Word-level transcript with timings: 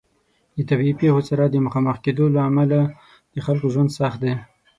د 0.55 0.57
طبیعي 0.69 0.93
پیښو 1.01 1.21
سره 1.29 1.43
د 1.47 1.55
مخامخ 1.65 1.97
کیدو 2.05 2.25
له 2.35 2.41
امله 2.49 2.79
د 3.33 3.35
خلکو 3.45 3.67
ژوند 3.73 3.89
سخت 3.99 4.19
دی. 4.23 4.33